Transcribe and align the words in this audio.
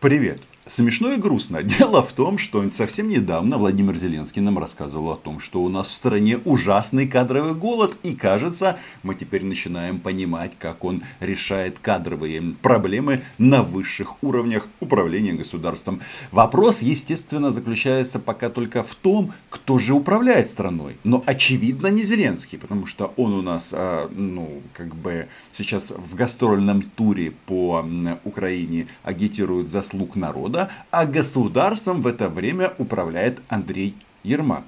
Привет. 0.00 0.49
Смешно 0.70 1.10
и 1.10 1.16
грустно. 1.16 1.62
Дело 1.80 2.00
в 2.00 2.12
том, 2.12 2.38
что 2.38 2.64
совсем 2.70 3.08
недавно 3.08 3.58
Владимир 3.58 3.96
Зеленский 3.96 4.40
нам 4.40 4.56
рассказывал 4.56 5.10
о 5.10 5.16
том, 5.16 5.40
что 5.40 5.64
у 5.64 5.68
нас 5.68 5.88
в 5.88 5.92
стране 5.92 6.38
ужасный 6.44 7.08
кадровый 7.08 7.54
голод. 7.54 7.98
И 8.04 8.14
кажется, 8.14 8.78
мы 9.02 9.16
теперь 9.16 9.44
начинаем 9.44 9.98
понимать, 9.98 10.52
как 10.56 10.84
он 10.84 11.02
решает 11.18 11.80
кадровые 11.80 12.54
проблемы 12.62 13.22
на 13.36 13.64
высших 13.64 14.22
уровнях 14.22 14.68
управления 14.78 15.32
государством. 15.32 16.00
Вопрос, 16.30 16.82
естественно, 16.82 17.50
заключается 17.50 18.20
пока 18.20 18.48
только 18.48 18.84
в 18.84 18.94
том, 18.94 19.32
кто 19.48 19.80
же 19.80 19.92
управляет 19.92 20.48
страной. 20.48 20.98
Но 21.02 21.24
очевидно 21.26 21.88
не 21.88 22.04
Зеленский, 22.04 22.58
потому 22.58 22.86
что 22.86 23.12
он 23.16 23.32
у 23.32 23.42
нас, 23.42 23.72
а, 23.74 24.08
ну, 24.14 24.62
как 24.72 24.94
бы 24.94 25.26
сейчас 25.50 25.90
в 25.90 26.14
гастрольном 26.14 26.82
туре 26.82 27.32
по 27.46 27.84
Украине 28.22 28.86
агитирует 29.02 29.68
заслуг 29.68 30.14
народа 30.14 30.59
года, 30.60 30.70
а 30.90 31.06
государством 31.06 32.00
в 32.00 32.06
это 32.06 32.28
время 32.28 32.72
управляет 32.78 33.40
Андрей 33.48 33.94
Ермак. 34.22 34.64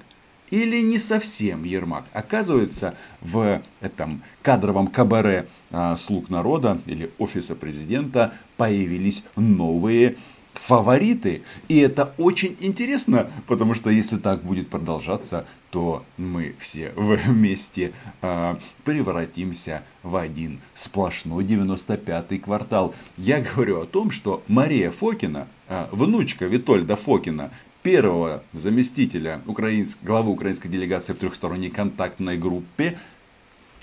Или 0.49 0.81
не 0.81 0.99
совсем 0.99 1.63
Ермак. 1.63 2.03
Оказывается, 2.13 2.93
в 3.21 3.61
этом 3.81 4.21
кадровом 4.43 4.87
кабаре 4.87 5.47
а, 5.71 5.97
«Слуг 5.97 6.29
народа» 6.29 6.77
или 6.85 7.09
офиса 7.17 7.55
президента 7.55 8.33
появились 8.55 9.23
новые 9.35 10.15
фавориты. 10.53 11.41
И 11.67 11.79
это 11.79 12.13
очень 12.17 12.55
интересно, 12.59 13.27
потому 13.47 13.73
что 13.73 13.89
если 13.89 14.17
так 14.17 14.43
будет 14.43 14.69
продолжаться, 14.69 15.45
то 15.71 16.05
мы 16.17 16.55
все 16.59 16.91
вместе 16.95 17.93
э, 18.21 18.55
превратимся 18.83 19.83
в 20.03 20.15
один 20.15 20.59
сплошной 20.73 21.43
95-й 21.43 22.39
квартал. 22.39 22.93
Я 23.17 23.41
говорю 23.41 23.81
о 23.81 23.85
том, 23.85 24.11
что 24.11 24.43
Мария 24.47 24.91
Фокина, 24.91 25.47
э, 25.67 25.87
внучка 25.91 26.45
Витольда 26.45 26.95
Фокина, 26.95 27.51
первого 27.81 28.43
заместителя 28.53 29.41
украинск, 29.45 29.99
главы 30.01 30.31
украинской 30.31 30.69
делегации 30.69 31.13
в 31.13 31.19
трехсторонней 31.19 31.69
контактной 31.69 32.37
группе, 32.37 32.97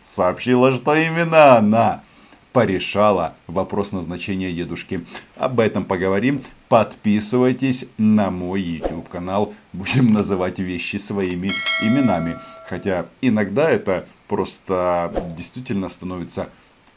сообщила, 0.03 0.73
что 0.73 0.95
именно 0.95 1.59
она 1.59 2.03
порешала 2.53 3.35
вопрос 3.47 3.93
назначения 3.93 4.53
дедушки. 4.53 5.05
Об 5.37 5.61
этом 5.61 5.85
поговорим. 5.85 6.43
Подписывайтесь 6.70 7.88
на 7.98 8.32
мой 8.32 8.62
YouTube 8.62 9.08
канал. 9.08 9.54
Будем 9.74 10.08
называть 10.08 10.60
вещи 10.60 10.98
своими 10.98 11.52
именами. 11.82 12.40
Хотя 12.68 13.06
иногда 13.22 13.70
это 13.70 14.08
просто 14.28 15.14
действительно 15.38 15.90
становится 15.90 16.50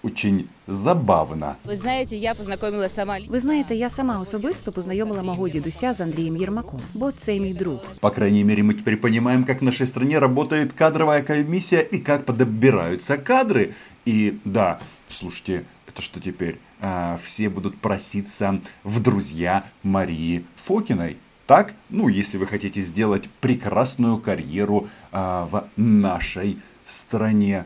очень 0.02 0.44
забавно. 0.69 1.55
Ви 1.64 1.77
знаєте, 1.77 2.16
я 2.16 2.34
познайомила 2.34 2.88
сама. 2.88 3.19
Ви 3.28 3.41
знаєте, 3.41 3.74
я 3.74 3.91
сама 3.91 4.20
особисто 4.20 4.72
познайомила 4.72 5.22
мого 5.22 5.48
дідуся 5.48 5.92
з 5.92 6.00
Андрієм 6.00 6.36
Єрмаком, 6.36 6.80
бо 6.94 7.12
це 7.12 7.41
мій 7.41 7.55
друг. 7.55 7.84
По 8.00 8.11
крайней 8.11 8.44
мере, 8.44 8.62
мы 8.62 8.74
теперь 8.74 8.97
понимаем, 8.97 9.44
как 9.44 9.61
в 9.61 9.64
нашей 9.64 9.86
стране 9.86 10.19
работает 10.19 10.72
кадровая 10.72 11.22
комиссия 11.22 11.80
и 11.94 11.98
как 11.98 12.24
подбираются 12.24 13.16
кадры. 13.16 13.69
И 14.06 14.33
да, 14.44 14.78
слушайте, 15.08 15.62
это 15.86 16.02
что 16.02 16.20
теперь? 16.20 16.58
А, 16.86 17.17
все 17.23 17.48
будут 17.48 17.78
проситься 17.78 18.59
в 18.84 19.02
друзья 19.02 19.64
Марии 19.84 20.44
Фокиной. 20.58 21.16
Так? 21.48 21.76
Ну, 21.89 22.09
если 22.09 22.38
вы 22.38 22.45
хотите 22.45 22.81
сделать 22.81 23.30
прекрасную 23.39 24.17
карьеру 24.17 24.89
а, 25.14 25.45
в 25.50 25.64
нашей 25.78 26.58
стране. 26.84 27.64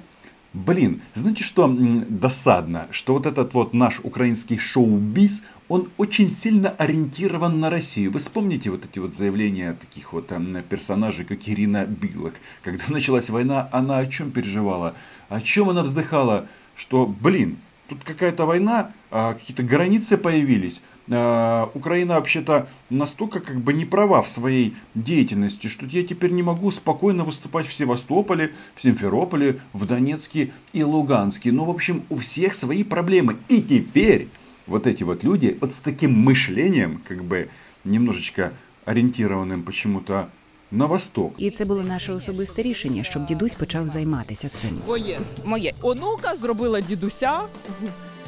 Блин, 0.54 1.02
знаете 1.16 1.44
что 1.44 1.68
досадно? 1.68 2.88
Что 2.92 3.14
вот 3.14 3.26
этот 3.26 3.56
вот 3.56 3.74
наш 3.74 4.02
украинский 4.04 4.60
шоу-биз, 4.60 5.42
он 5.68 5.90
очень 5.98 6.30
сильно 6.30 6.70
ориентирован 6.70 7.60
на 7.60 7.72
Россию. 7.72 8.12
Вы 8.12 8.20
вспомните 8.20 8.70
вот 8.70 8.86
эти 8.86 9.00
вот 9.00 9.16
заявления 9.16 9.74
таких 9.74 10.14
вот 10.14 10.28
там, 10.28 10.62
персонажей, 10.70 11.26
как 11.26 11.40
Ирина 11.50 11.88
Биглок. 11.88 12.36
Когда 12.62 12.84
началась 12.90 13.32
война, 13.32 13.68
она 13.72 13.98
о 13.98 14.06
чем 14.06 14.30
переживала? 14.30 14.94
О 15.28 15.42
чем 15.42 15.70
она 15.70 15.82
вздыхала? 15.82 16.46
Что, 16.76 17.08
блин, 17.08 17.58
тут 17.88 18.04
какая-то 18.04 18.46
война, 18.46 18.92
а 19.12 19.34
какие-то 19.34 19.64
границы 19.64 20.18
появились. 20.18 20.82
А, 21.10 21.72
Украина 21.74 22.16
вообще-то 22.16 22.68
настолько 22.90 23.40
как 23.40 23.62
бы 23.62 23.74
не 23.74 23.86
права 23.86 24.22
в 24.22 24.28
своей 24.30 24.76
деятельности, 24.96 25.68
что 25.68 25.86
я 25.86 26.04
теперь 26.04 26.32
не 26.32 26.44
могу 26.44 26.70
спокойно 26.72 27.24
выступать 27.24 27.68
в 27.68 27.74
Севастополе, 27.74 28.54
в 28.76 28.82
Симферополе, 28.82 29.60
в 29.74 29.86
Донецке 29.86 30.52
и 30.74 30.84
Луганске. 30.84 31.52
Ну, 31.52 31.66
в 31.66 31.70
общем, 31.70 32.04
у 32.10 32.18
всех 32.18 32.54
свои 32.54 32.84
проблемы. 32.84 33.38
И 33.48 33.62
теперь 33.62 34.28
вот 34.66 34.86
эти 34.86 35.04
вот 35.04 35.24
люди 35.24 35.58
вот 35.62 35.74
с 35.74 35.80
таким 35.80 36.14
мышлением, 36.14 37.02
как 37.08 37.24
бы 37.24 37.50
немножечко 37.84 38.52
ориентированным 38.86 39.64
почему-то 39.64 40.30
на 40.73 40.87
восток. 40.87 41.33
І 41.39 41.51
це 41.51 41.65
було 41.65 41.83
наше 41.83 42.13
особисте 42.13 42.63
рішення, 42.63 43.05
щоб 43.05 43.27
дідусь 43.27 43.55
почав 43.55 43.89
займатися 43.89 44.49
цим. 44.53 44.79
Моє. 44.87 45.21
Моє. 45.45 45.73
Онука 45.83 46.35
зробила 46.35 46.81
дідуся 46.81 47.41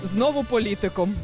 знову 0.03 0.45
політиком. 0.45 1.15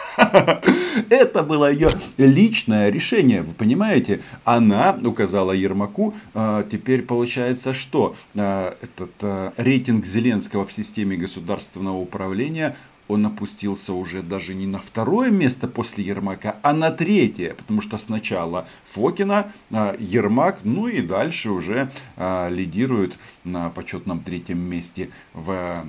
Это 1.10 1.42
было 1.42 1.70
ее 1.70 1.90
личное 2.18 2.90
решение, 2.90 3.42
вы 3.42 3.54
понимаете? 3.54 4.20
Она 4.44 4.98
указала 5.04 5.52
Ермаку, 5.52 6.14
а, 6.34 6.62
теперь 6.62 7.02
получается 7.02 7.72
что? 7.72 8.14
А, 8.36 8.74
этот 8.82 9.12
а, 9.22 9.52
рейтинг 9.56 10.06
Зеленского 10.06 10.64
в 10.64 10.72
системе 10.72 11.16
государственного 11.16 11.98
управления 11.98 12.74
он 13.10 13.26
опустился 13.26 13.92
уже 13.92 14.22
даже 14.22 14.54
не 14.54 14.66
на 14.66 14.78
второе 14.78 15.30
место 15.30 15.66
после 15.66 16.04
Ермака, 16.04 16.56
а 16.62 16.72
на 16.72 16.90
третье, 16.90 17.54
потому 17.54 17.80
что 17.80 17.98
сначала 17.98 18.68
Фокина, 18.84 19.52
а, 19.72 19.96
Ермак, 19.98 20.60
ну 20.62 20.86
и 20.86 21.00
дальше 21.02 21.50
уже 21.50 21.90
а, 22.16 22.48
лидирует 22.48 23.18
на 23.44 23.70
почетном 23.70 24.20
третьем 24.20 24.58
месте 24.58 25.10
в 25.34 25.84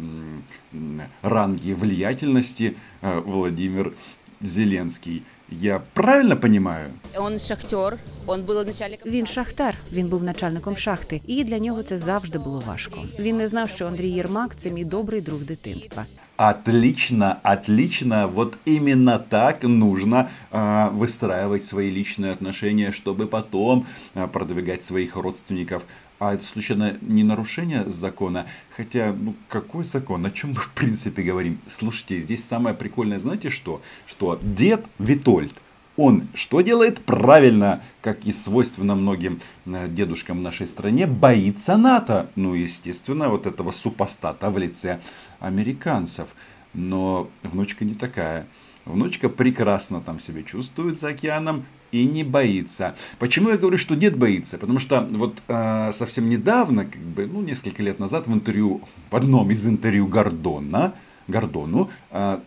ранге 1.22 1.76
влиятельности 1.76 2.76
а, 3.02 3.22
Владимир 3.22 3.94
Зеленский. 4.42 5.24
Я 5.52 5.82
правильно 5.94 6.38
понимаю? 6.38 6.92
Он 7.18 7.40
шахтер, 7.40 7.98
он 8.26 8.42
був 8.44 8.66
начальником. 8.66 9.12
Він 9.12 9.26
шахтар, 9.26 9.76
він 9.92 10.08
був 10.08 10.24
начальником 10.24 10.78
шахти, 10.78 11.22
і 11.28 11.44
для 11.44 11.60
нього 11.60 11.84
це 11.84 11.98
завжди 11.98 12.40
було 12.40 12.64
важко. 12.68 13.06
Він 13.20 13.38
не 13.38 13.48
знав, 13.48 13.70
що 13.70 13.88
Андрій 13.88 14.10
Єрмак 14.10 14.56
це 14.56 14.70
мій 14.70 14.86
добрий 14.86 15.22
друг 15.22 15.40
дитинства. 15.40 16.06
Отлично, 16.37 17.41
отлично. 17.43 18.29
Вот 18.29 18.59
именно 18.67 19.19
так 19.19 19.63
нужно 19.63 20.29
э, 20.51 20.89
выстраивать 20.91 21.65
свои 21.65 21.89
личные 21.89 22.33
отношения, 22.33 22.91
чтобы 22.91 23.27
потом 23.27 23.87
э, 24.15 24.27
продвигать 24.27 24.83
своих 24.83 25.17
родственников. 25.17 25.87
А 26.19 26.35
это 26.35 26.45
случайно 26.45 26.97
не 27.01 27.25
нарушение 27.25 27.89
закона? 27.89 28.47
Хотя, 28.71 29.15
ну 29.19 29.35
какой 29.49 29.85
закон? 29.85 30.27
О 30.27 30.31
чем 30.31 30.51
мы 30.51 30.57
в 30.57 30.71
принципе 30.71 31.23
говорим? 31.23 31.59
Слушайте, 31.67 32.21
здесь 32.21 32.45
самое 32.45 32.75
прикольное, 32.75 33.19
знаете 33.19 33.49
что? 33.49 33.81
Что 34.07 34.39
дед 34.43 34.85
Витольд, 34.99 35.55
он 35.97 36.29
что 36.35 36.61
делает? 36.61 37.05
Правильно, 37.05 37.83
как 38.03 38.27
и 38.27 38.33
свойственно 38.33 38.95
многим 38.95 39.41
э, 39.67 39.89
дедушкам 39.89 40.39
в 40.39 40.43
нашей 40.43 40.67
стране, 40.67 41.07
боится 41.07 41.77
НАТО. 41.77 42.29
Ну, 42.37 42.55
естественно, 42.55 43.29
вот 43.29 43.47
этого 43.47 43.71
супостата 43.71 44.51
в 44.51 44.59
лице 44.59 45.01
американцев. 45.41 46.29
Но 46.75 47.31
внучка 47.43 47.85
не 47.85 47.95
такая. 47.95 48.47
Внучка 48.85 49.29
прекрасно 49.29 50.01
там 50.01 50.21
себя 50.21 50.43
чувствует 50.43 51.01
за 51.01 51.09
океаном 51.09 51.65
и 51.91 52.05
не 52.05 52.23
боится. 52.23 52.95
Почему 53.19 53.49
я 53.49 53.57
говорю, 53.57 53.79
что 53.79 53.97
дед 53.97 54.17
боится? 54.17 54.59
Потому 54.59 54.79
что 54.79 55.01
вот 55.11 55.43
э, 55.49 55.93
совсем 55.93 56.29
недавно, 56.29 56.85
как 56.85 57.01
бы, 57.01 57.27
ну, 57.27 57.41
несколько 57.43 57.83
лет 57.83 57.99
назад 57.99 58.27
в 58.27 58.35
интервью, 58.35 58.83
в 59.11 59.17
одном 59.17 59.51
из 59.51 59.67
интервью 59.67 60.07
Гордона, 60.07 60.95
Гордону, 61.27 61.91
э, 62.11 62.39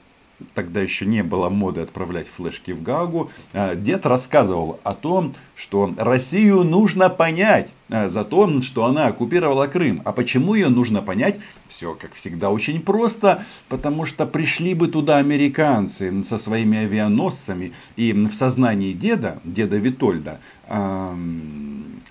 тогда 0.54 0.82
еще 0.82 1.06
не 1.06 1.24
было 1.24 1.50
моды 1.50 1.82
отправлять 1.82 2.28
флешки 2.28 2.72
в 2.72 2.82
Гагу, 2.82 3.30
э, 3.54 3.76
дед 3.76 4.06
рассказывал 4.06 4.80
о 4.84 4.94
том, 4.94 5.36
что 5.56 5.94
Россию 5.98 6.64
нужно 6.64 7.10
понять 7.10 7.70
э, 7.90 8.08
за 8.08 8.24
то, 8.24 8.62
что 8.62 8.86
она 8.86 9.08
оккупировала 9.08 9.68
Крым. 9.68 10.02
А 10.06 10.12
почему 10.12 10.56
ее 10.56 10.70
нужно 10.70 11.02
понять? 11.02 11.40
Все, 11.68 11.94
как 11.94 12.14
всегда, 12.14 12.50
очень 12.50 12.82
просто. 12.82 13.44
Потому 13.68 14.06
что 14.06 14.26
пришли 14.26 14.74
бы 14.74 14.88
туда 14.88 15.18
американцы 15.18 16.24
со 16.24 16.38
своими 16.38 16.80
авианосцами. 16.80 17.74
И 17.96 18.14
в 18.14 18.34
сознании 18.34 18.94
деда, 18.94 19.40
деда 19.44 19.78
Витольда, 19.78 20.40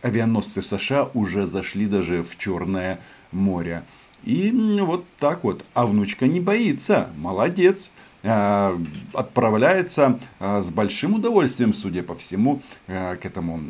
авианосцы 0.03 0.63
США 0.63 1.09
уже 1.15 1.47
зашли 1.47 1.87
даже 1.87 2.23
в 2.23 2.37
Черное 2.37 3.01
море. 3.33 3.83
И 4.25 4.51
вот 4.81 5.05
так 5.19 5.45
вот. 5.45 5.65
А 5.75 5.87
внучка 5.87 6.27
не 6.27 6.41
боится. 6.41 7.09
Молодец. 7.17 7.91
Э, 8.23 8.77
отправляется 9.13 10.19
э, 10.41 10.61
с 10.61 10.71
большим 10.71 11.15
удовольствием, 11.15 11.73
судя 11.73 12.03
по 12.03 12.17
всему, 12.17 12.61
э, 12.89 13.17
к 13.17 13.25
этому 13.25 13.61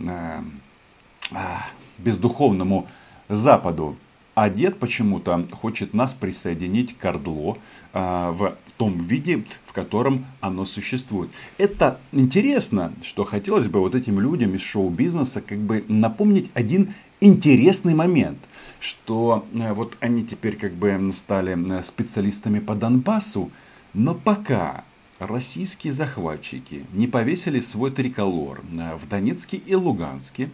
бездуховному 1.99 2.87
Западу. 3.29 3.97
а 4.35 4.49
дед 4.49 4.79
почему-то 4.79 5.45
хочет 5.51 5.93
нас 5.95 6.15
присоединить 6.15 6.97
к 6.97 7.05
Ордло 7.05 7.59
в 7.93 8.55
том 8.77 8.99
виде, 9.01 9.45
в 9.65 9.73
котором 9.73 10.25
оно 10.41 10.65
существует. 10.65 11.31
Это 11.59 11.99
интересно, 12.13 12.93
что 13.03 13.25
хотелось 13.25 13.67
бы 13.67 13.81
вот 13.81 13.95
этим 13.97 14.21
людям 14.21 14.55
из 14.55 14.63
шоу-бизнеса 14.63 15.41
как 15.41 15.59
бы 15.59 15.85
напомнить 15.89 16.51
один 16.55 16.95
интересный 17.21 17.95
момент, 17.95 18.39
что 18.79 19.45
вот 19.53 19.97
они 20.01 20.25
теперь 20.25 20.57
как 20.57 20.73
бы 20.73 21.11
стали 21.13 21.83
специалистами 21.83 22.61
по 22.61 22.75
Донбассу, 22.77 23.51
но 23.99 24.15
пока 24.15 24.85
российские 25.19 25.93
захватчики 25.93 26.87
не 26.93 27.09
повесили 27.09 27.59
свой 27.59 27.91
триколор 27.91 28.63
э, 28.73 28.95
в 28.95 29.09
Донецке 29.09 29.57
и 29.57 29.75
Луганске, 29.75 30.51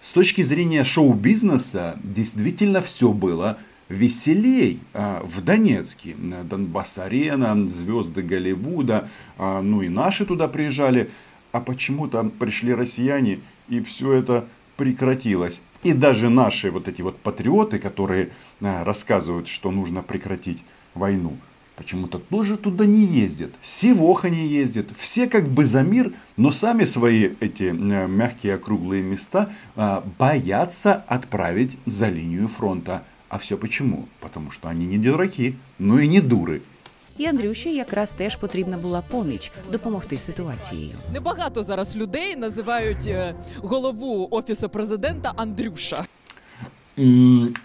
с 0.00 0.12
точки 0.12 0.42
зрения 0.42 0.84
шоу-бизнеса 0.84 1.98
действительно 2.04 2.80
все 2.82 3.12
было 3.12 3.58
веселей 3.88 4.80
а, 4.92 5.22
в 5.24 5.42
Донецке. 5.42 6.14
Донбасс-арена, 6.14 7.66
звезды 7.68 8.22
Голливуда, 8.22 9.08
ну 9.38 9.80
и 9.82 9.88
наши 9.88 10.26
туда 10.26 10.46
приезжали. 10.46 11.10
А 11.52 11.60
почему 11.60 12.06
там 12.06 12.30
пришли 12.30 12.74
россияне 12.74 13.40
и 13.70 13.80
все 13.80 14.12
это 14.12 14.46
прекратилось. 14.76 15.62
И 15.82 15.94
даже 15.94 16.28
наши 16.28 16.70
вот 16.70 16.86
эти 16.86 17.00
вот 17.00 17.16
патриоты, 17.18 17.78
которые 17.78 18.28
рассказывают, 18.60 19.48
что 19.48 19.70
нужно 19.70 20.02
прекратить 20.02 20.62
войну, 20.94 21.38
почему-то 21.75 22.19
тоже 22.19 22.57
туда 22.57 22.85
не 22.85 23.05
ездят. 23.05 23.51
Севоха 23.61 24.29
не 24.29 24.47
ездит. 24.47 24.89
Все 24.97 25.27
как 25.27 25.47
бы 25.47 25.65
за 25.65 25.81
мир, 25.81 26.11
но 26.37 26.51
сами 26.51 26.83
свои 26.83 27.29
эти 27.39 27.71
мягкие 27.71 28.55
округлые 28.55 29.01
места 29.01 29.49
боятся 30.17 31.03
отправить 31.07 31.77
за 31.85 32.09
линию 32.09 32.47
фронта. 32.47 33.01
А 33.29 33.37
все 33.37 33.57
почему? 33.57 34.07
Потому 34.19 34.51
що 34.51 34.67
вони 34.67 34.85
не 34.85 34.97
дураки, 34.97 35.53
ну 35.79 35.99
і 35.99 36.07
не 36.07 36.21
дури. 36.21 36.61
І 37.17 37.25
Андрюші 37.25 37.75
якраз 37.75 38.13
теж 38.13 38.35
потрібна 38.35 38.77
була 38.77 39.01
поміч 39.01 39.51
допомогти 39.71 40.17
ситуацією. 40.17 40.95
Небагато 41.13 41.63
зараз 41.63 41.95
людей 41.95 42.35
називають 42.35 43.07
е, 43.07 43.35
голову 43.57 44.27
офісу 44.31 44.69
президента 44.69 45.33
Андрюша. 45.35 46.05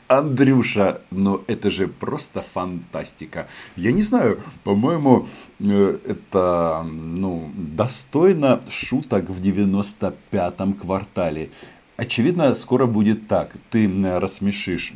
Андрюша, 0.08 1.02
ну 1.12 1.44
это 1.46 1.70
же 1.70 1.88
просто 1.88 2.42
фантастика. 2.42 3.48
Я 3.76 3.92
не 3.92 4.02
знаю, 4.02 4.40
по-моему, 4.64 5.28
э, 5.60 6.00
это 6.04 6.84
ну, 6.92 7.52
достойно 7.56 8.60
шуток 8.70 9.30
в 9.30 9.40
95-м 9.40 10.74
квартале. 10.74 11.50
Очевидно, 11.96 12.54
скоро 12.54 12.88
будет 12.88 13.28
так. 13.28 13.52
Ты 13.70 13.88
рассмешишь 14.20 14.94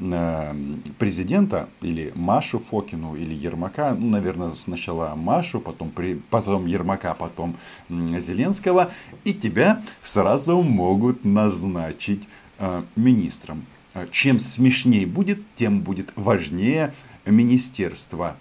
президента 0.97 1.67
или 1.81 2.13
Машу 2.15 2.59
Фокину 2.59 3.15
или 3.15 3.35
Ермака, 3.35 3.93
ну, 3.93 4.09
наверное, 4.09 4.51
сначала 4.51 5.13
Машу, 5.13 5.59
потом, 5.59 5.91
потом 6.29 6.65
Ермака, 6.65 7.13
потом 7.13 7.55
Зеленского, 7.89 8.89
и 9.25 9.33
тебя 9.33 9.83
сразу 10.01 10.61
могут 10.61 11.25
назначить 11.25 12.27
э, 12.57 12.81
министром. 12.95 13.65
Чем 14.10 14.40
смешнее 14.40 15.06
будет, 15.06 15.38
тем 15.54 15.80
будет 15.80 16.12
важнее 16.16 16.92
министерство. 17.26 18.36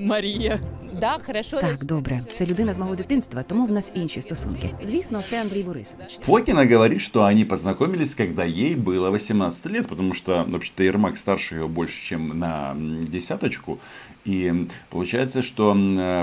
Марія. 0.00 0.60
Да, 1.00 1.18
хорошо. 1.26 1.60
Так, 1.60 1.84
добре. 1.84 2.20
Це 2.32 2.46
людина 2.46 2.74
з 2.74 2.78
мого 2.78 2.94
дитинства, 2.94 3.42
тому 3.42 3.66
в 3.66 3.72
нас 3.72 3.92
інші 3.94 4.20
стосунки. 4.20 4.70
Звісно, 4.82 5.22
це 5.26 5.40
Андрій 5.40 5.62
Борисович. 5.62 6.18
Фокина 6.20 6.66
говорит, 6.66 7.00
что 7.00 7.20
они 7.20 7.44
познакомились, 7.44 8.14
когда 8.14 8.44
ей 8.44 8.76
было 8.76 9.10
18 9.10 9.66
лет, 9.66 9.86
потому 9.86 10.14
что, 10.14 10.44
вообще-то, 10.48 10.84
Ермак 10.84 11.18
старше 11.18 11.54
ее 11.54 11.68
больше, 11.68 12.04
чем 12.04 12.38
на 12.38 12.76
десяточку. 13.08 13.78
И 14.25 14.67
получается, 14.89 15.43
что 15.43 15.73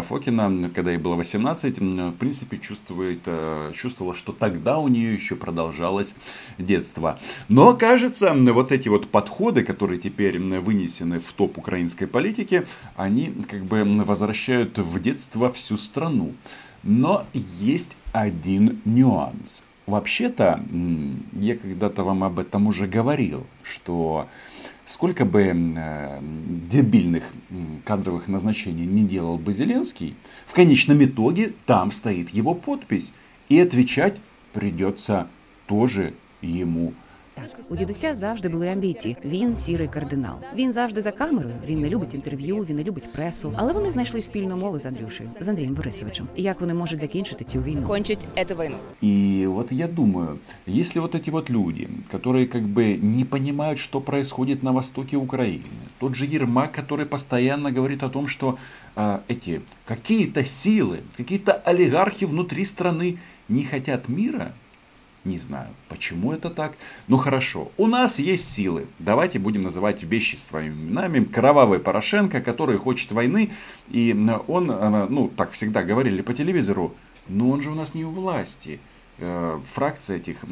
Фокина, 0.03 0.71
когда 0.75 0.91
ей 0.91 0.99
было 0.99 1.15
18, 1.15 1.79
в 1.79 2.13
принципе, 2.13 2.59
чувствует, 2.59 3.21
э, 3.27 3.71
чувствовала, 3.75 4.13
что 4.13 4.33
тогда 4.33 4.79
у 4.79 4.89
нее 4.89 5.15
еще 5.15 5.37
продолжалось 5.37 6.17
детство. 6.59 7.21
Но, 7.49 7.75
кажется, 7.75 8.35
вот 8.35 8.73
эти 8.73 8.89
вот 8.89 9.09
подходы, 9.09 9.63
которые 9.63 10.01
теперь 10.01 10.41
вынесены 10.41 11.21
в 11.21 11.33
топ 11.33 11.59
украинской 11.59 12.07
политики, 12.07 12.67
они 12.97 13.33
как 13.49 13.65
бы 13.65 13.85
возвращают 13.85 14.79
в 14.79 15.01
детство 15.01 15.53
всю 15.53 15.77
страну. 15.77 16.33
Но 16.83 17.25
есть 17.33 17.97
один 18.13 18.81
нюанс. 18.85 19.63
Вообще-то, 19.87 20.61
я 21.33 21.57
когда-то 21.57 22.03
вам 22.03 22.25
об 22.25 22.41
этом 22.41 22.67
уже 22.67 22.87
говорил, 22.87 23.47
что 23.63 24.27
сколько 24.85 25.25
бы 25.25 25.53
э, 25.53 26.19
дебильных 26.71 27.33
кадровых 27.85 28.29
назначений 28.29 28.87
не 28.87 29.05
делал 29.05 29.39
бы 29.39 29.53
Зеленский, 29.53 30.15
в 30.47 30.55
конечном 30.55 31.03
итоге 31.05 31.53
там 31.67 31.91
стоит 31.91 32.31
его 32.31 32.55
подпись. 32.55 33.13
И 33.49 33.59
отвечать 33.59 34.19
придется 34.53 35.29
тоже 35.67 36.15
ему. 36.41 36.95
Так, 37.38 37.60
у 37.70 37.76
дідуся 37.76 38.16
завжди 38.16 38.50
були 38.50 38.68
амбіції. 38.68 39.18
Він 39.26 39.58
сірий 39.58 39.88
кардинал. 39.88 40.36
Він 40.56 40.72
завжди 40.72 41.02
за 41.02 41.12
камерою. 41.12 41.56
Він 41.68 41.80
не 41.80 41.90
любить 41.90 42.14
інтерв'ю, 42.14 42.58
він 42.58 42.76
не 42.76 42.84
любить 42.84 43.12
пресу. 43.14 43.54
Але 43.56 43.74
вони 43.74 43.92
знайшли 43.92 44.22
спільну 44.22 44.58
мову 44.58 44.80
з 44.80 44.86
Андрюшею, 44.86 45.30
з 45.40 45.50
Андрієм 45.50 45.74
Борисовичем. 45.74 46.28
Як 46.36 46.62
вони 46.62 46.74
можуть 46.74 47.00
закінчити 47.00 47.46
цю 47.46 47.62
війну? 47.62 47.84
Кончить 47.84 48.20
эту 48.36 48.56
войну. 48.56 48.76
И 49.04 49.46
вот 49.48 49.72
я 49.72 49.88
думаю, 49.88 50.40
если 50.68 51.02
вот 51.02 51.16
эти 51.16 51.30
вот 51.30 51.50
люди, 51.50 51.88
которые 52.12 52.46
как 52.48 52.64
бы 52.64 52.98
не 53.02 53.26
понимают, 53.26 53.80
что 53.80 54.02
происходит 54.02 54.64
на 54.64 54.72
востоке 54.72 55.18
Украины, 55.18 55.64
тот 56.00 56.16
же 56.16 56.26
Ермак, 56.26 56.72
который 56.72 57.06
постоянно 57.06 57.72
говорит 57.72 58.04
о 58.04 58.10
том, 58.10 58.28
что 58.28 58.58
э, 58.96 59.20
эти 59.28 59.62
какие-то 59.86 60.44
силы, 60.44 60.98
какие-то 61.18 61.54
олигархи 61.54 62.26
внутри 62.26 62.66
страны 62.66 63.18
не 63.50 63.64
хотят 63.64 64.10
мира, 64.10 64.52
не 65.25 65.39
знаю, 65.39 65.69
почему 65.89 66.33
это 66.33 66.51
так. 66.51 66.73
Ну 67.09 67.17
хорошо, 67.17 67.71
у 67.77 67.87
нас 67.87 68.19
есть 68.19 68.53
силы. 68.53 68.87
Давайте 68.99 69.39
будем 69.39 69.63
называть 69.63 70.03
вещи 70.03 70.37
своими 70.37 70.75
именами. 70.75 71.25
Кровавый 71.25 71.79
Порошенко, 71.79 72.41
который 72.41 72.79
хочет 72.79 73.13
войны. 73.13 73.51
И 73.89 74.17
он, 74.49 74.71
э, 74.71 75.07
ну 75.09 75.29
так 75.29 75.51
всегда 75.51 75.83
говорили 75.83 76.23
по 76.23 76.35
телевизору, 76.35 76.95
но 77.29 77.51
он 77.51 77.63
же 77.63 77.71
у 77.71 77.75
нас 77.75 77.95
не 77.95 78.05
у 78.05 78.11
власти. 78.11 78.81
Э, 79.19 79.61
фракция 79.63 80.17
этих 80.17 80.45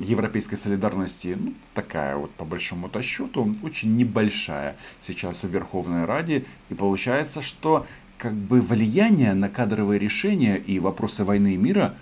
европейской 0.00 0.56
солидарности, 0.56 1.36
ну, 1.38 1.54
такая 1.74 2.16
вот 2.16 2.32
по 2.32 2.44
большому-то 2.44 3.00
счету, 3.02 3.54
очень 3.62 3.96
небольшая 3.96 4.74
сейчас 5.00 5.44
в 5.44 5.48
Верховной 5.48 6.04
Раде. 6.04 6.44
И 6.70 6.74
получается, 6.74 7.40
что 7.40 7.86
как 8.18 8.32
бы 8.32 8.60
влияние 8.60 9.34
на 9.34 9.48
кадровые 9.48 10.00
решения 10.00 10.56
и 10.56 10.80
вопросы 10.80 11.22
войны 11.22 11.54
и 11.54 11.56
мира 11.56 11.94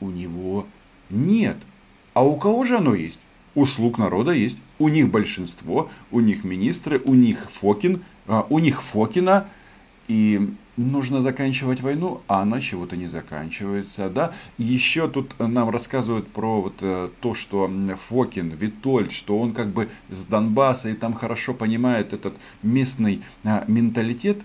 у 0.00 0.10
него 0.10 0.66
нет. 1.10 1.56
А 2.14 2.24
у 2.24 2.36
кого 2.36 2.64
же 2.64 2.76
оно 2.76 2.94
есть? 2.94 3.20
У 3.54 3.64
слуг 3.66 3.98
народа 3.98 4.32
есть. 4.32 4.58
У 4.78 4.88
них 4.88 5.10
большинство, 5.10 5.90
у 6.10 6.20
них 6.20 6.44
министры, 6.44 7.00
у 7.04 7.14
них 7.14 7.50
Фокин, 7.50 8.02
а, 8.26 8.46
у 8.48 8.58
них 8.58 8.82
Фокина. 8.82 9.46
И 10.08 10.54
нужно 10.76 11.20
заканчивать 11.20 11.80
войну, 11.80 12.22
а 12.26 12.42
она 12.42 12.60
чего-то 12.60 12.96
не 12.96 13.06
заканчивается, 13.06 14.08
да. 14.08 14.32
Еще 14.58 15.08
тут 15.08 15.38
нам 15.38 15.70
рассказывают 15.70 16.28
про 16.28 16.60
вот 16.60 16.74
э, 16.80 17.10
то, 17.20 17.34
что 17.34 17.70
Фокин, 18.08 18.50
Витольд, 18.50 19.12
что 19.12 19.38
он 19.38 19.52
как 19.52 19.68
бы 19.68 19.88
с 20.08 20.24
Донбасса 20.24 20.88
и 20.88 20.94
там 20.94 21.14
хорошо 21.14 21.54
понимает 21.54 22.12
этот 22.12 22.34
местный 22.62 23.22
а, 23.44 23.64
менталитет. 23.68 24.38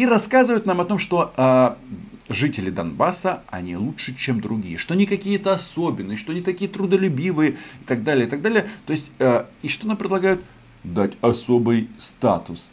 И 0.00 0.06
рассказывают 0.06 0.64
нам 0.64 0.80
о 0.80 0.86
том, 0.86 0.98
что 0.98 1.30
а, 1.36 1.76
жители 2.30 2.70
Донбасса, 2.70 3.42
они 3.50 3.76
лучше, 3.76 4.16
чем 4.16 4.40
другие, 4.40 4.78
что 4.78 4.94
они 4.94 5.04
какие-то 5.04 5.52
особенные, 5.52 6.16
что 6.16 6.32
они 6.32 6.40
такие 6.40 6.70
трудолюбивые 6.70 7.50
и 7.50 7.84
так 7.84 8.02
далее, 8.02 8.26
и 8.26 8.30
так 8.30 8.40
далее. 8.40 8.66
То 8.86 8.92
есть, 8.94 9.12
э, 9.18 9.44
и 9.60 9.68
что 9.68 9.86
нам 9.86 9.98
предлагают? 9.98 10.40
Дать 10.84 11.12
особый 11.20 11.90
статус. 11.98 12.70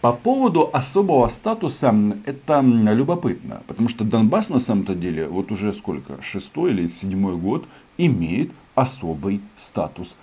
По 0.00 0.12
поводу 0.12 0.68
особого 0.72 1.28
статуса, 1.28 1.94
это 2.24 2.60
любопытно, 2.62 3.62
потому 3.68 3.88
что 3.88 4.02
Донбасс 4.02 4.48
на 4.48 4.58
самом-то 4.58 4.96
деле, 4.96 5.28
вот 5.28 5.52
уже 5.52 5.72
сколько, 5.72 6.20
шестой 6.20 6.72
или 6.72 6.88
седьмой 6.88 7.36
год, 7.36 7.64
имеет 7.96 8.50
особый 8.74 9.40
статус. 9.56 10.16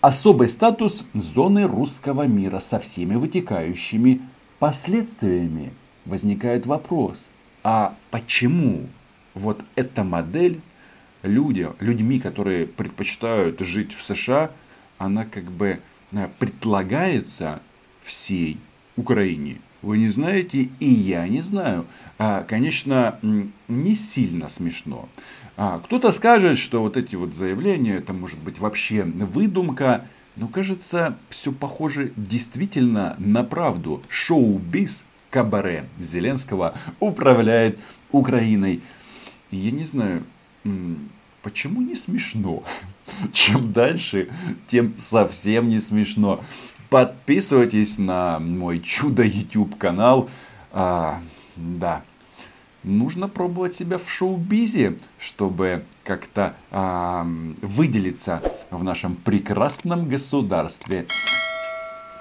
Особый 0.00 0.48
статус 0.48 1.04
зоны 1.14 1.68
русского 1.68 2.26
мира 2.26 2.58
со 2.58 2.80
всеми 2.80 3.14
вытекающими 3.14 4.22
последствиями. 4.58 5.72
Возникает 6.04 6.66
вопрос, 6.66 7.28
а 7.62 7.96
почему 8.10 8.86
вот 9.34 9.62
эта 9.74 10.04
модель 10.04 10.60
люди, 11.22 11.68
людьми, 11.80 12.18
которые 12.18 12.66
предпочитают 12.66 13.60
жить 13.60 13.92
в 13.94 14.02
США, 14.02 14.50
она 14.98 15.24
как 15.24 15.44
бы 15.44 15.80
э, 16.12 16.28
предлагается 16.38 17.60
всей 18.00 18.58
Украине. 18.96 19.58
Вы 19.82 19.98
не 19.98 20.08
знаете, 20.08 20.68
и 20.78 20.88
я 20.88 21.28
не 21.28 21.40
знаю. 21.40 21.86
А, 22.18 22.42
конечно, 22.42 23.18
не 23.68 23.94
сильно 23.94 24.48
смешно. 24.48 25.08
А, 25.56 25.78
кто-то 25.80 26.10
скажет, 26.10 26.58
что 26.58 26.80
вот 26.80 26.96
эти 26.96 27.16
вот 27.16 27.34
заявления, 27.34 27.96
это 27.96 28.12
может 28.12 28.38
быть 28.38 28.58
вообще 28.58 29.04
выдумка. 29.04 30.06
Но 30.36 30.48
кажется, 30.48 31.16
все 31.28 31.52
похоже 31.52 32.12
действительно 32.16 33.14
на 33.18 33.44
правду. 33.44 34.02
Шоу-биз 34.08 35.04
кабаре 35.34 35.84
Зеленского 35.98 36.74
управляет 37.00 37.76
Украиной. 38.12 38.82
Я 39.50 39.72
не 39.72 39.82
знаю, 39.82 40.22
почему 41.42 41.80
не 41.80 41.96
смешно? 41.96 42.62
Чем 43.32 43.72
дальше, 43.72 44.28
тем 44.68 44.96
совсем 44.96 45.68
не 45.68 45.80
смешно. 45.80 46.40
Подписывайтесь 46.88 47.98
на 47.98 48.38
мой 48.38 48.78
чудо 48.78 49.24
YouTube 49.24 49.76
канал. 49.76 50.30
А, 50.70 51.20
да, 51.56 52.04
нужно 52.84 53.26
пробовать 53.26 53.74
себя 53.74 53.98
в 53.98 54.08
шоу-бизе, 54.08 54.96
чтобы 55.18 55.82
как-то 56.04 56.54
а, 56.70 57.26
выделиться 57.60 58.40
в 58.70 58.84
нашем 58.84 59.16
прекрасном 59.16 60.08
государстве. 60.08 61.06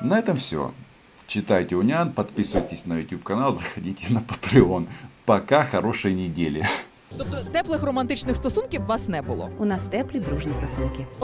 На 0.02 0.18
этом 0.18 0.38
все. 0.38 0.74
Читайте 1.27 1.77
Унян, 1.77 2.13
подписывайтесь 2.13 2.87
на 2.87 2.95
YouTube 2.95 3.23
канал, 3.23 3.53
заходите 3.53 4.13
на 4.13 4.19
Patreon. 4.21 4.87
Пока, 5.25 5.65
хорошей 5.65 6.15
недели. 6.15 6.65
Тобто 7.19 7.45
теплих 7.53 7.83
романтичних 7.83 8.37
стосунків 8.37 8.83
у 8.83 8.87
вас 8.87 9.09
не 9.09 9.23
було. 9.23 9.51
У 9.59 9.65
нас 9.65 9.87
теплі 9.87 10.21
дружні 10.21 10.55
стосунки. 10.55 11.07